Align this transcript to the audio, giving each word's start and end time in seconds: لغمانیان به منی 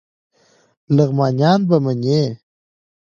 لغمانیان 0.95 1.59
به 1.69 1.77
منی 1.83 2.21